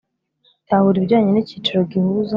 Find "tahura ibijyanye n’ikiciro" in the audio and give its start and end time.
0.67-1.79